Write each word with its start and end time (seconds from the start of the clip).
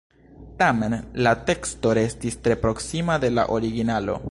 Tamen 0.61 0.95
la 1.27 1.33
teksto 1.51 1.93
restis 1.99 2.39
tre 2.47 2.57
proksima 2.65 3.21
de 3.25 3.33
la 3.39 3.47
originalo. 3.61 4.19